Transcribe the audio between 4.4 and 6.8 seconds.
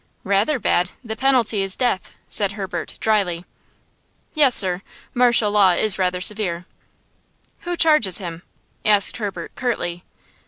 sir–martial law is rather severe."